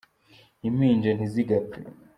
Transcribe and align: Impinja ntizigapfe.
Impinja 0.67 1.11
ntizigapfe. 1.13 1.79